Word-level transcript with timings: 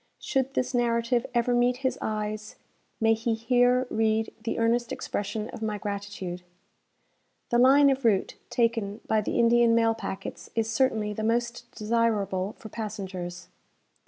Should 0.17 0.55
this 0.55 0.73
narrative 0.73 1.27
ever 1.35 1.53
meet 1.53 1.77
his 1.85 1.99
eyes, 2.01 2.55
may 2.99 3.13
he 3.13 3.35
here 3.35 3.85
read 3.91 4.31
the 4.43 4.57
earnest 4.57 4.91
expression 4.91 5.47
of 5.51 5.61
my 5.61 5.77
gratitude. 5.77 6.41
The 7.51 7.59
line 7.59 7.91
of 7.91 8.03
route 8.03 8.33
taken 8.49 9.01
by 9.05 9.21
the 9.21 9.37
Indian 9.37 9.75
mail 9.75 9.93
packets 9.93 10.49
is 10.55 10.67
certainly 10.67 11.13
the 11.13 11.21
most 11.21 11.71
desirable 11.75 12.53
for 12.57 12.67
passengers. 12.67 13.49